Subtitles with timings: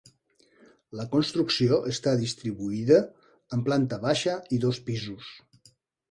[0.99, 2.97] La construcció està distribuïda
[3.57, 5.29] en planta baixa i dos pisos.